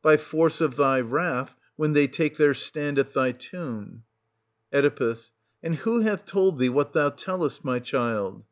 By 0.00 0.16
force 0.16 0.60
of 0.60 0.76
thy 0.76 1.00
wrath, 1.00 1.56
when 1.74 1.92
they 1.92 2.06
take 2.06 2.36
their 2.36 2.54
stand 2.54 3.00
at 3.00 3.14
thy 3.14 3.32
tomb. 3.32 4.04
Oe. 4.72 5.14
And 5.60 5.74
who 5.74 6.02
hath 6.02 6.24
told 6.24 6.60
thee 6.60 6.68
what 6.68 6.92
thou 6.92 7.10
tellest, 7.10 7.64
my 7.64 7.80
child 7.80 8.44